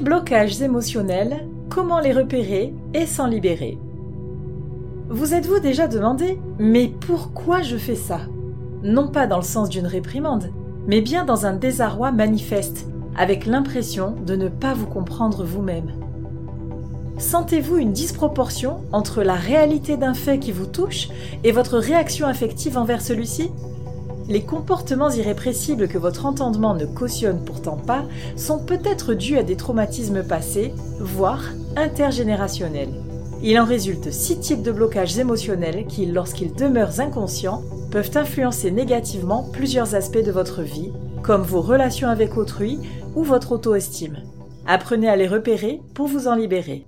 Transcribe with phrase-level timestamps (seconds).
[0.00, 3.78] Blocages émotionnels, comment les repérer et s'en libérer.
[5.08, 8.20] Vous êtes-vous déjà demandé Mais pourquoi je fais ça?
[8.82, 10.50] Non pas dans le sens d'une réprimande,
[10.86, 12.86] mais bien dans un désarroi manifeste,
[13.16, 15.92] avec l'impression de ne pas vous comprendre vous-même.
[17.18, 21.08] Sentez-vous une disproportion entre la réalité d'un fait qui vous touche
[21.42, 23.50] et votre réaction affective envers celui-ci?
[24.28, 28.04] Les comportements irrépressibles que votre entendement ne cautionne pourtant pas
[28.36, 31.44] sont peut-être dus à des traumatismes passés, voire
[31.76, 32.92] intergénérationnels.
[33.42, 39.48] Il en résulte six types de blocages émotionnels qui, lorsqu'ils demeurent inconscients, peuvent influencer négativement
[39.52, 42.78] plusieurs aspects de votre vie, comme vos relations avec autrui
[43.14, 44.18] ou votre auto-estime.
[44.66, 46.84] Apprenez à les repérer pour vous en libérer.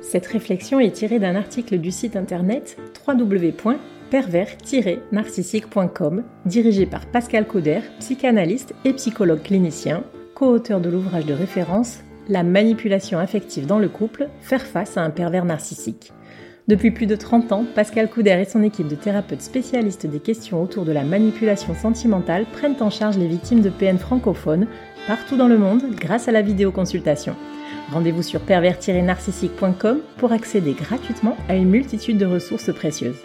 [0.00, 3.76] Cette réflexion est tirée d'un article du site internet www
[4.10, 10.04] pervers-narcissique.com, dirigé par Pascal Cauder, psychanalyste et psychologue clinicien,
[10.34, 15.10] co-auteur de l'ouvrage de référence La manipulation affective dans le couple, faire face à un
[15.10, 16.12] pervers narcissique.
[16.68, 20.60] Depuis plus de 30 ans, Pascal Couder et son équipe de thérapeutes spécialistes des questions
[20.60, 24.66] autour de la manipulation sentimentale prennent en charge les victimes de PN francophones
[25.06, 27.36] partout dans le monde grâce à la vidéoconsultation.
[27.92, 33.22] Rendez-vous sur pervers-narcissique.com pour accéder gratuitement à une multitude de ressources précieuses.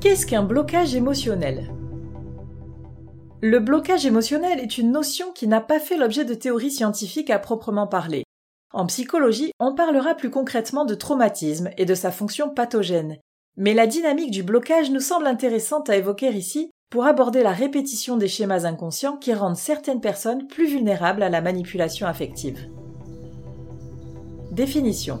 [0.00, 1.74] Qu'est-ce qu'un blocage émotionnel?
[3.42, 7.38] Le blocage émotionnel est une notion qui n'a pas fait l'objet de théories scientifiques à
[7.38, 8.24] proprement parler.
[8.72, 13.18] En psychologie, on parlera plus concrètement de traumatisme et de sa fonction pathogène.
[13.58, 18.16] Mais la dynamique du blocage nous semble intéressante à évoquer ici pour aborder la répétition
[18.16, 22.70] des schémas inconscients qui rendent certaines personnes plus vulnérables à la manipulation affective.
[24.50, 25.20] Définition.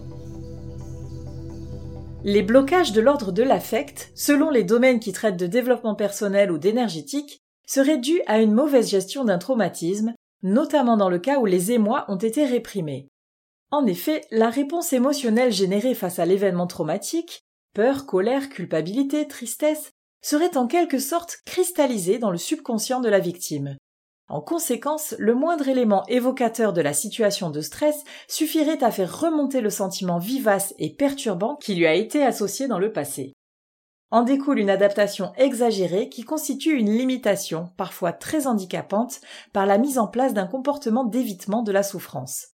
[2.22, 6.58] Les blocages de l'ordre de l'affect, selon les domaines qui traitent de développement personnel ou
[6.58, 11.72] d'énergétique, seraient dus à une mauvaise gestion d'un traumatisme, notamment dans le cas où les
[11.72, 13.08] émois ont été réprimés.
[13.70, 17.40] En effet, la réponse émotionnelle générée face à l'événement traumatique,
[17.74, 23.76] peur, colère, culpabilité, tristesse, serait en quelque sorte cristallisée dans le subconscient de la victime.
[24.30, 29.60] En conséquence, le moindre élément évocateur de la situation de stress suffirait à faire remonter
[29.60, 33.32] le sentiment vivace et perturbant qui lui a été associé dans le passé.
[34.12, 39.20] En découle une adaptation exagérée qui constitue une limitation, parfois très handicapante,
[39.52, 42.50] par la mise en place d'un comportement d'évitement de la souffrance.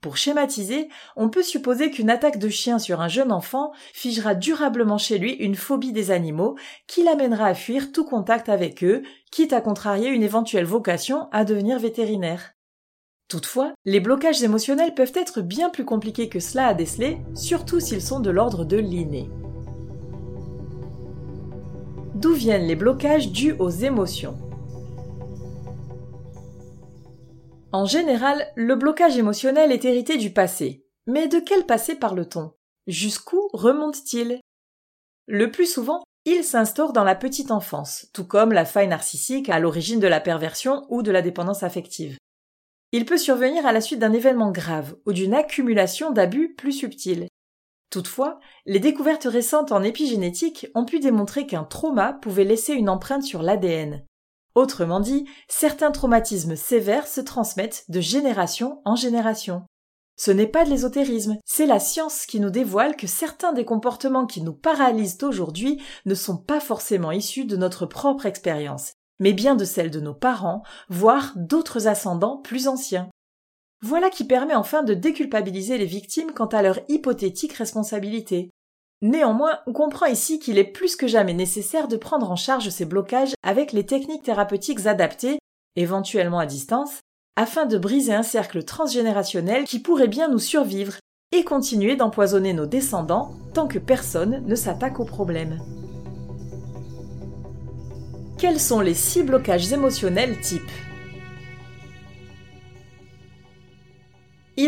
[0.00, 4.96] Pour schématiser, on peut supposer qu'une attaque de chien sur un jeune enfant figera durablement
[4.96, 9.52] chez lui une phobie des animaux qui l'amènera à fuir tout contact avec eux, quitte
[9.52, 12.52] à contrarier une éventuelle vocation à devenir vétérinaire.
[13.28, 18.00] Toutefois, les blocages émotionnels peuvent être bien plus compliqués que cela à déceler, surtout s'ils
[18.00, 19.28] sont de l'ordre de l'inné.
[22.14, 24.47] D'où viennent les blocages dus aux émotions?
[27.70, 30.86] En général, le blocage émotionnel est hérité du passé.
[31.06, 32.52] Mais de quel passé parle-t-on?
[32.86, 34.40] Jusqu'où remonte-t-il?
[35.26, 39.58] Le plus souvent, il s'instaure dans la petite enfance, tout comme la faille narcissique à
[39.58, 42.16] l'origine de la perversion ou de la dépendance affective.
[42.92, 47.28] Il peut survenir à la suite d'un événement grave ou d'une accumulation d'abus plus subtils.
[47.90, 53.24] Toutefois, les découvertes récentes en épigénétique ont pu démontrer qu'un trauma pouvait laisser une empreinte
[53.24, 54.04] sur l'ADN.
[54.58, 59.62] Autrement dit, certains traumatismes sévères se transmettent de génération en génération.
[60.16, 64.26] Ce n'est pas de l'ésotérisme, c'est la science qui nous dévoile que certains des comportements
[64.26, 69.54] qui nous paralysent aujourd'hui ne sont pas forcément issus de notre propre expérience, mais bien
[69.54, 73.08] de celle de nos parents, voire d'autres ascendants plus anciens.
[73.80, 78.50] Voilà qui permet enfin de déculpabiliser les victimes quant à leur hypothétique responsabilité.
[79.00, 82.84] Néanmoins, on comprend ici qu'il est plus que jamais nécessaire de prendre en charge ces
[82.84, 85.38] blocages avec les techniques thérapeutiques adaptées,
[85.76, 87.00] éventuellement à distance,
[87.36, 90.94] afin de briser un cercle transgénérationnel qui pourrait bien nous survivre
[91.30, 95.60] et continuer d'empoisonner nos descendants tant que personne ne s'attaque au problème.
[98.36, 100.62] Quels sont les six blocages émotionnels types?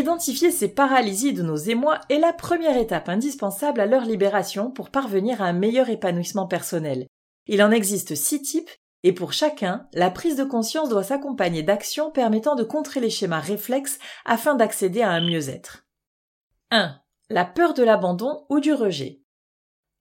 [0.01, 4.89] Identifier ces paralysies de nos émois est la première étape indispensable à leur libération pour
[4.89, 7.05] parvenir à un meilleur épanouissement personnel.
[7.45, 8.71] Il en existe six types,
[9.03, 13.41] et pour chacun, la prise de conscience doit s'accompagner d'actions permettant de contrer les schémas
[13.41, 15.85] réflexes afin d'accéder à un mieux-être.
[16.71, 16.95] 1.
[17.29, 19.21] La peur de l'abandon ou du rejet.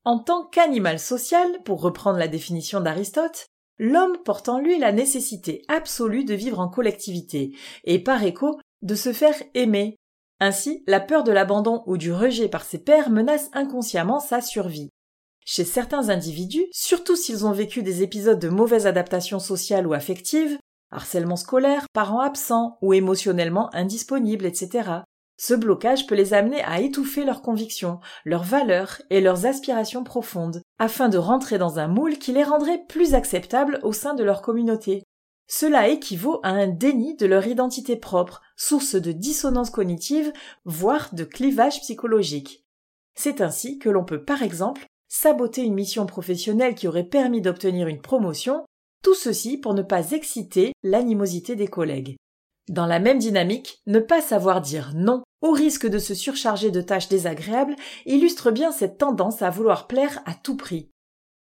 [0.07, 3.49] En tant qu'animal social, pour reprendre la définition d'Aristote,
[3.79, 7.55] l'homme porte en lui la nécessité absolue de vivre en collectivité,
[7.85, 9.97] et par écho de se faire aimer.
[10.41, 14.91] Ainsi, la peur de l'abandon ou du rejet par ses pairs menace inconsciemment sa survie.
[15.45, 20.59] Chez certains individus, surtout s'ils ont vécu des épisodes de mauvaise adaptation sociale ou affective,
[20.91, 25.03] harcèlement scolaire, parents absents ou émotionnellement indisponibles, etc.
[25.37, 30.61] Ce blocage peut les amener à étouffer leurs convictions, leurs valeurs et leurs aspirations profondes,
[30.79, 34.43] afin de rentrer dans un moule qui les rendrait plus acceptables au sein de leur
[34.43, 35.03] communauté.
[35.53, 40.33] Cela équivaut à un déni de leur identité propre, source de dissonance cognitive,
[40.65, 42.65] voire de clivage psychologique.
[43.17, 47.89] C'est ainsi que l'on peut par exemple saboter une mission professionnelle qui aurait permis d'obtenir
[47.89, 48.65] une promotion,
[49.03, 52.15] tout ceci pour ne pas exciter l'animosité des collègues.
[52.69, 56.81] Dans la même dynamique, ne pas savoir dire non au risque de se surcharger de
[56.81, 57.75] tâches désagréables
[58.07, 60.91] illustre bien cette tendance à vouloir plaire à tout prix.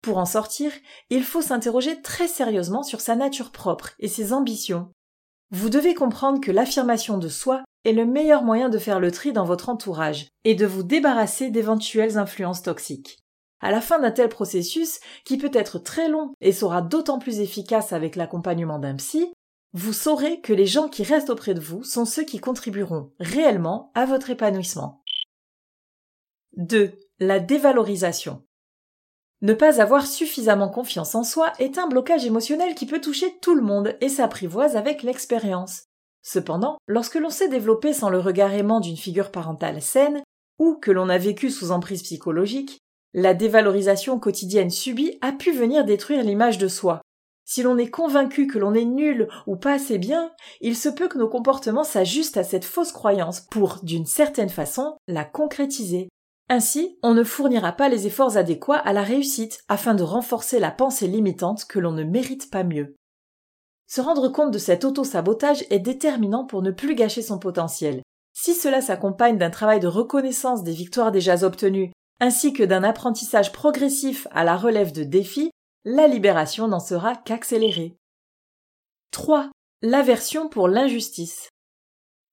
[0.03, 0.73] Pour en sortir,
[1.11, 4.91] il faut s'interroger très sérieusement sur sa nature propre et ses ambitions.
[5.51, 9.33] Vous devez comprendre que l'affirmation de soi est le meilleur moyen de faire le tri
[9.33, 13.19] dans votre entourage et de vous débarrasser d'éventuelles influences toxiques.
[13.61, 17.41] À la fin d'un tel processus, qui peut être très long et sera d'autant plus
[17.41, 19.33] efficace avec l'accompagnement d'un psy,
[19.73, 23.93] vous saurez que les gens qui restent auprès de vous sont ceux qui contribueront réellement
[23.95, 25.03] à votre épanouissement.
[26.57, 26.99] 2.
[27.19, 28.45] La dévalorisation.
[29.43, 33.55] Ne pas avoir suffisamment confiance en soi est un blocage émotionnel qui peut toucher tout
[33.55, 35.85] le monde et s'apprivoise avec l'expérience.
[36.23, 40.23] Cependant, lorsque l'on s'est développé sans le regard aimant d'une figure parentale saine,
[40.59, 42.79] ou que l'on a vécu sous emprise psychologique,
[43.15, 47.01] la dévalorisation quotidienne subie a pu venir détruire l'image de soi,
[47.51, 51.09] si l'on est convaincu que l'on est nul ou pas assez bien, il se peut
[51.09, 56.09] que nos comportements s'ajustent à cette fausse croyance pour, d'une certaine façon, la concrétiser.
[56.53, 60.73] Ainsi, on ne fournira pas les efforts adéquats à la réussite afin de renforcer la
[60.73, 62.97] pensée limitante que l'on ne mérite pas mieux.
[63.87, 68.03] Se rendre compte de cet auto-sabotage est déterminant pour ne plus gâcher son potentiel.
[68.33, 73.53] Si cela s'accompagne d'un travail de reconnaissance des victoires déjà obtenues, ainsi que d'un apprentissage
[73.53, 75.53] progressif à la relève de défis,
[75.85, 77.97] la libération n'en sera qu'accélérée.
[79.13, 79.51] 3.
[79.83, 81.49] L'aversion pour l'injustice.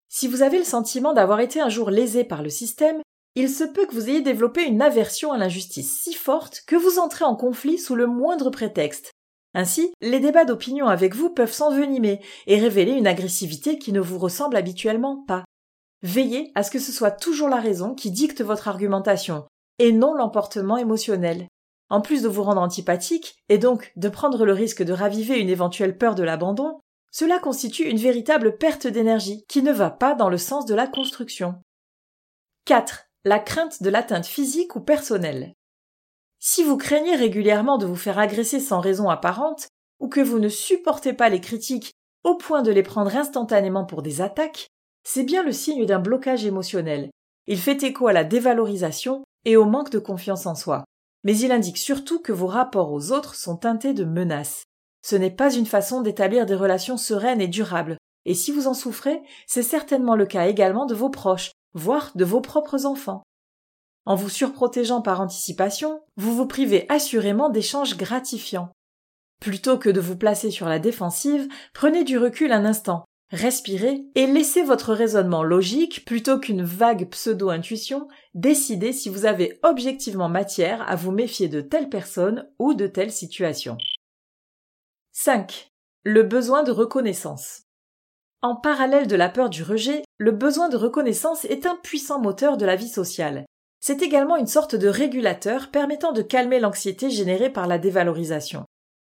[0.09, 2.99] Si vous avez le sentiment d'avoir été un jour lésé par le système,
[3.39, 6.97] il se peut que vous ayez développé une aversion à l'injustice si forte que vous
[6.97, 9.11] entrez en conflit sous le moindre prétexte.
[9.53, 14.17] Ainsi, les débats d'opinion avec vous peuvent s'envenimer et révéler une agressivité qui ne vous
[14.17, 15.45] ressemble habituellement pas.
[16.01, 19.45] Veillez à ce que ce soit toujours la raison qui dicte votre argumentation,
[19.77, 21.47] et non l'emportement émotionnel.
[21.91, 25.49] En plus de vous rendre antipathique, et donc de prendre le risque de raviver une
[25.49, 26.79] éventuelle peur de l'abandon,
[27.11, 30.87] cela constitue une véritable perte d'énergie qui ne va pas dans le sens de la
[30.87, 31.61] construction.
[32.65, 33.06] 4.
[33.27, 35.51] La crainte de l'atteinte physique ou personnelle.
[36.39, 39.67] Si vous craignez régulièrement de vous faire agresser sans raison apparente,
[39.99, 41.91] ou que vous ne supportez pas les critiques
[42.23, 44.67] au point de les prendre instantanément pour des attaques,
[45.03, 47.09] c'est bien le signe d'un blocage émotionnel.
[47.47, 50.85] Il fait écho à la dévalorisation et au manque de confiance en soi
[51.27, 54.63] mais il indique surtout que vos rapports aux autres sont teintés de menaces.
[55.01, 58.73] Ce n'est pas une façon d'établir des relations sereines et durables, et si vous en
[58.73, 63.23] souffrez, c'est certainement le cas également de vos proches, voire de vos propres enfants.
[64.05, 68.71] En vous surprotégeant par anticipation, vous vous privez assurément d'échanges gratifiants.
[69.39, 74.25] Plutôt que de vous placer sur la défensive, prenez du recul un instant, Respirez et
[74.25, 80.95] laissez votre raisonnement logique, plutôt qu'une vague pseudo-intuition, décider si vous avez objectivement matière à
[80.95, 83.77] vous méfier de telle personne ou de telle situation.
[85.11, 85.71] 5.
[86.03, 87.63] Le besoin de reconnaissance.
[88.43, 92.57] En parallèle de la peur du rejet, le besoin de reconnaissance est un puissant moteur
[92.57, 93.45] de la vie sociale.
[93.79, 98.65] C'est également une sorte de régulateur permettant de calmer l'anxiété générée par la dévalorisation.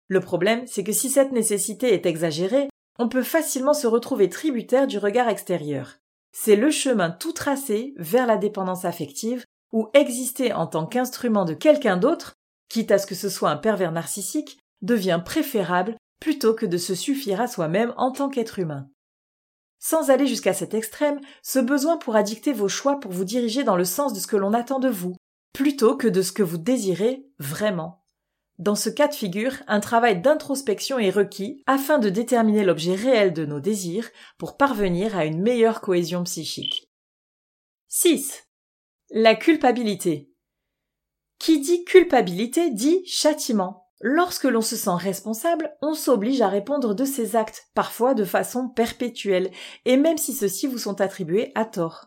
[0.07, 4.85] Le problème, c'est que si cette nécessité est exagérée, on peut facilement se retrouver tributaire
[4.85, 5.97] du regard extérieur.
[6.31, 11.53] C'est le chemin tout tracé vers la dépendance affective ou exister en tant qu'instrument de
[11.53, 12.33] quelqu'un d'autre,
[12.69, 16.93] quitte à ce que ce soit un pervers narcissique, devient préférable plutôt que de se
[16.93, 18.87] suffire à soi-même en tant qu'être humain.
[19.87, 23.75] Sans aller jusqu'à cet extrême, ce besoin pourra dicter vos choix pour vous diriger dans
[23.75, 25.15] le sens de ce que l'on attend de vous,
[25.53, 28.03] plutôt que de ce que vous désirez vraiment.
[28.57, 33.31] Dans ce cas de figure, un travail d'introspection est requis afin de déterminer l'objet réel
[33.31, 36.89] de nos désirs pour parvenir à une meilleure cohésion psychique.
[37.87, 38.47] 6.
[39.11, 40.33] La culpabilité.
[41.37, 43.84] Qui dit culpabilité dit châtiment.
[44.07, 48.69] Lorsque l'on se sent responsable, on s'oblige à répondre de ses actes, parfois de façon
[48.69, 49.49] perpétuelle,
[49.85, 52.05] et même si ceux-ci vous sont attribués à tort.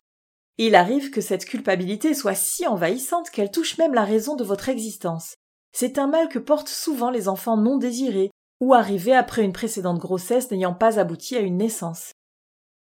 [0.59, 4.69] Il arrive que cette culpabilité soit si envahissante qu'elle touche même la raison de votre
[4.69, 5.35] existence.
[5.73, 9.99] C'est un mal que portent souvent les enfants non désirés ou arrivés après une précédente
[9.99, 12.13] grossesse n'ayant pas abouti à une naissance.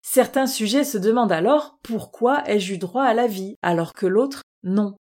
[0.03, 4.43] Certains sujets se demandent alors pourquoi ai-je eu droit à la vie alors que l'autre
[4.63, 4.95] non.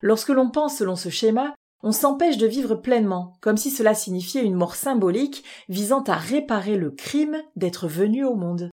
[0.00, 1.54] Lorsque l'on pense selon ce schéma,
[1.84, 6.76] on s'empêche de vivre pleinement, comme si cela signifiait une mort symbolique visant à réparer
[6.76, 8.70] le crime d'être venu au monde.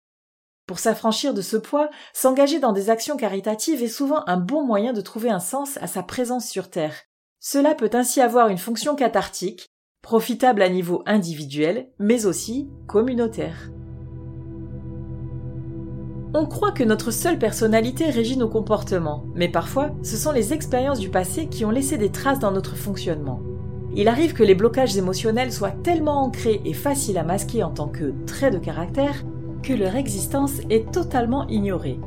[0.67, 4.93] Pour s'affranchir de ce poids, s'engager dans des actions caritatives est souvent un bon moyen
[4.93, 7.01] de trouver un sens à sa présence sur Terre.
[7.39, 9.65] Cela peut ainsi avoir une fonction cathartique,
[10.03, 13.71] profitable à niveau individuel, mais aussi communautaire.
[16.31, 20.99] On croit que notre seule personnalité régit nos comportements, mais parfois ce sont les expériences
[20.99, 23.41] du passé qui ont laissé des traces dans notre fonctionnement.
[23.95, 27.87] Il arrive que les blocages émotionnels soient tellement ancrés et faciles à masquer en tant
[27.87, 29.25] que traits de caractère
[29.63, 31.99] que leur existence est totalement ignorée.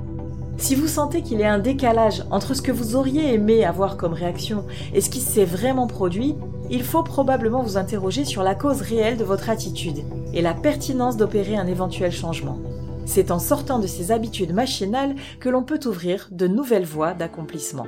[0.57, 3.97] Si vous sentez qu'il y a un décalage entre ce que vous auriez aimé avoir
[3.97, 4.64] comme réaction
[4.95, 6.37] et ce qui s'est vraiment produit,
[6.71, 11.17] il faut probablement vous interroger sur la cause réelle de votre attitude et la pertinence
[11.17, 12.61] d'opérer un éventuel changement.
[13.05, 17.87] C'est en sortant de ces habitudes machinales que l'on peut ouvrir de nouvelles voies d'accomplissement.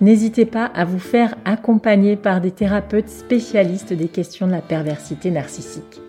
[0.00, 5.30] N'hésitez pas à vous faire accompagner par des thérapeutes spécialistes des questions de la perversité
[5.30, 6.00] narcissique.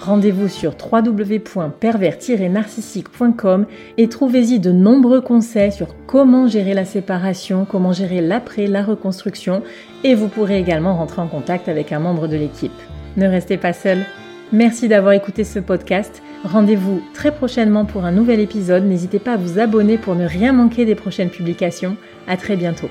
[0.00, 3.66] Rendez-vous sur www.pervers-narcissique.com
[3.98, 9.62] et trouvez-y de nombreux conseils sur comment gérer la séparation, comment gérer l'après, la reconstruction
[10.02, 12.72] et vous pourrez également rentrer en contact avec un membre de l'équipe.
[13.16, 14.04] Ne restez pas seul.
[14.52, 16.22] Merci d'avoir écouté ce podcast.
[16.44, 18.84] Rendez-vous très prochainement pour un nouvel épisode.
[18.84, 21.96] N'hésitez pas à vous abonner pour ne rien manquer des prochaines publications.
[22.26, 22.90] À très bientôt.